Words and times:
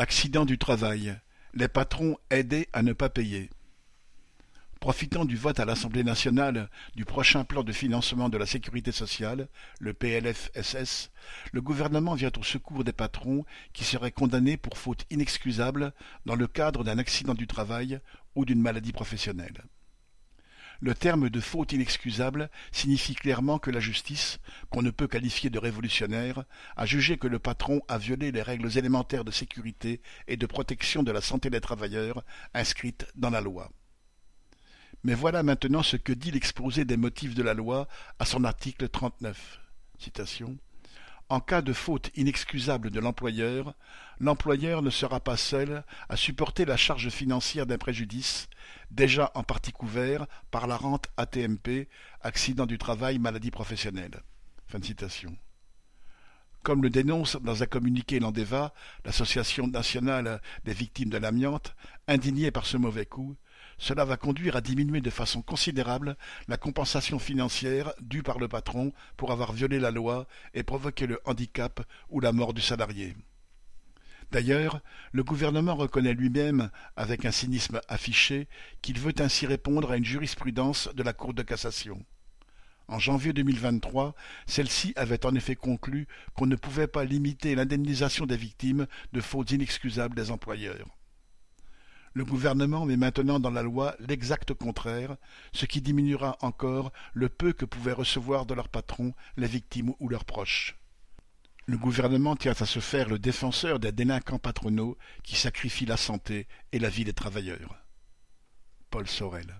Accident 0.00 0.46
du 0.46 0.56
travail, 0.56 1.14
les 1.52 1.68
patrons 1.68 2.16
aidés 2.30 2.70
à 2.72 2.80
ne 2.80 2.94
pas 2.94 3.10
payer. 3.10 3.50
Profitant 4.80 5.26
du 5.26 5.36
vote 5.36 5.60
à 5.60 5.66
l'Assemblée 5.66 6.04
nationale 6.04 6.70
du 6.96 7.04
prochain 7.04 7.44
plan 7.44 7.62
de 7.64 7.72
financement 7.72 8.30
de 8.30 8.38
la 8.38 8.46
sécurité 8.46 8.92
sociale, 8.92 9.48
le 9.78 9.92
PLFSS, 9.92 11.10
le 11.52 11.60
gouvernement 11.60 12.14
vient 12.14 12.32
au 12.38 12.42
secours 12.42 12.82
des 12.82 12.94
patrons 12.94 13.44
qui 13.74 13.84
seraient 13.84 14.10
condamnés 14.10 14.56
pour 14.56 14.78
faute 14.78 15.04
inexcusable 15.10 15.92
dans 16.24 16.34
le 16.34 16.46
cadre 16.46 16.82
d'un 16.82 16.96
accident 16.96 17.34
du 17.34 17.46
travail 17.46 18.00
ou 18.34 18.46
d'une 18.46 18.62
maladie 18.62 18.92
professionnelle. 18.92 19.64
Le 20.82 20.94
terme 20.94 21.28
de 21.28 21.40
faute 21.40 21.72
inexcusable 21.72 22.48
signifie 22.72 23.14
clairement 23.14 23.58
que 23.58 23.70
la 23.70 23.80
justice, 23.80 24.38
qu'on 24.70 24.80
ne 24.80 24.90
peut 24.90 25.08
qualifier 25.08 25.50
de 25.50 25.58
révolutionnaire, 25.58 26.44
a 26.74 26.86
jugé 26.86 27.18
que 27.18 27.26
le 27.26 27.38
patron 27.38 27.82
a 27.88 27.98
violé 27.98 28.32
les 28.32 28.40
règles 28.40 28.78
élémentaires 28.78 29.24
de 29.24 29.30
sécurité 29.30 30.00
et 30.26 30.38
de 30.38 30.46
protection 30.46 31.02
de 31.02 31.12
la 31.12 31.20
santé 31.20 31.50
des 31.50 31.60
travailleurs 31.60 32.24
inscrites 32.54 33.06
dans 33.14 33.28
la 33.28 33.42
loi. 33.42 33.70
Mais 35.04 35.14
voilà 35.14 35.42
maintenant 35.42 35.82
ce 35.82 35.96
que 35.96 36.12
dit 36.12 36.30
l'exposé 36.30 36.86
des 36.86 36.96
motifs 36.96 37.34
de 37.34 37.42
la 37.42 37.54
loi 37.54 37.86
à 38.18 38.24
son 38.24 38.44
article 38.44 38.88
39. 38.88 39.60
Citation. 39.98 40.56
En 41.30 41.38
cas 41.38 41.62
de 41.62 41.72
faute 41.72 42.10
inexcusable 42.16 42.90
de 42.90 42.98
l'employeur, 42.98 43.74
l'employeur 44.18 44.82
ne 44.82 44.90
sera 44.90 45.20
pas 45.20 45.36
seul 45.36 45.84
à 46.08 46.16
supporter 46.16 46.64
la 46.64 46.76
charge 46.76 47.08
financière 47.08 47.66
d'un 47.66 47.78
préjudice, 47.78 48.48
déjà 48.90 49.30
en 49.34 49.44
partie 49.44 49.70
couvert 49.70 50.26
par 50.50 50.66
la 50.66 50.76
rente 50.76 51.06
ATMP, 51.16 51.86
accident 52.20 52.66
du 52.66 52.78
travail, 52.78 53.20
maladie 53.20 53.52
professionnelle. 53.52 54.24
Comme 56.62 56.82
le 56.82 56.90
dénonce 56.90 57.36
dans 57.40 57.62
un 57.62 57.66
communiqué 57.66 58.20
l'Andeva, 58.20 58.74
l'Association 59.04 59.66
nationale 59.66 60.42
des 60.64 60.74
victimes 60.74 61.08
de 61.08 61.16
l'amiante, 61.16 61.74
indignée 62.06 62.50
par 62.50 62.66
ce 62.66 62.76
mauvais 62.76 63.06
coup, 63.06 63.36
cela 63.78 64.04
va 64.04 64.18
conduire 64.18 64.56
à 64.56 64.60
diminuer 64.60 65.00
de 65.00 65.08
façon 65.08 65.40
considérable 65.40 66.16
la 66.48 66.58
compensation 66.58 67.18
financière 67.18 67.94
due 68.02 68.22
par 68.22 68.38
le 68.38 68.46
patron 68.46 68.92
pour 69.16 69.32
avoir 69.32 69.54
violé 69.54 69.80
la 69.80 69.90
loi 69.90 70.26
et 70.52 70.62
provoqué 70.62 71.06
le 71.06 71.18
handicap 71.24 71.80
ou 72.10 72.20
la 72.20 72.32
mort 72.32 72.52
du 72.52 72.60
salarié. 72.60 73.16
D'ailleurs, 74.30 74.80
le 75.12 75.24
gouvernement 75.24 75.74
reconnaît 75.74 76.12
lui-même, 76.12 76.70
avec 76.94 77.24
un 77.24 77.32
cynisme 77.32 77.80
affiché, 77.88 78.48
qu'il 78.82 78.98
veut 78.98 79.14
ainsi 79.18 79.46
répondre 79.46 79.90
à 79.90 79.96
une 79.96 80.04
jurisprudence 80.04 80.90
de 80.94 81.02
la 81.02 81.14
Cour 81.14 81.32
de 81.32 81.42
cassation. 81.42 82.04
En 82.90 82.98
janvier 82.98 83.32
2023, 83.32 84.16
celle-ci 84.46 84.92
avait 84.96 85.24
en 85.24 85.36
effet 85.36 85.54
conclu 85.54 86.08
qu'on 86.34 86.46
ne 86.46 86.56
pouvait 86.56 86.88
pas 86.88 87.04
limiter 87.04 87.54
l'indemnisation 87.54 88.26
des 88.26 88.36
victimes 88.36 88.88
de 89.12 89.20
fautes 89.20 89.52
inexcusables 89.52 90.16
des 90.16 90.32
employeurs. 90.32 90.88
Le 92.14 92.24
gouvernement 92.24 92.84
met 92.84 92.96
maintenant 92.96 93.38
dans 93.38 93.52
la 93.52 93.62
loi 93.62 93.94
l'exact 94.00 94.54
contraire, 94.54 95.16
ce 95.52 95.66
qui 95.66 95.80
diminuera 95.80 96.36
encore 96.40 96.92
le 97.14 97.28
peu 97.28 97.52
que 97.52 97.64
pouvaient 97.64 97.92
recevoir 97.92 98.44
de 98.44 98.54
leurs 98.54 98.68
patrons 98.68 99.14
les 99.36 99.46
victimes 99.46 99.94
ou 100.00 100.08
leurs 100.08 100.24
proches. 100.24 100.76
Le 101.66 101.78
gouvernement 101.78 102.34
tient 102.34 102.56
à 102.58 102.66
se 102.66 102.80
faire 102.80 103.08
le 103.08 103.20
défenseur 103.20 103.78
des 103.78 103.92
délinquants 103.92 104.40
patronaux 104.40 104.98
qui 105.22 105.36
sacrifient 105.36 105.86
la 105.86 105.96
santé 105.96 106.48
et 106.72 106.80
la 106.80 106.88
vie 106.88 107.04
des 107.04 107.12
travailleurs. 107.12 107.84
Paul 108.90 109.06
Sorel 109.06 109.54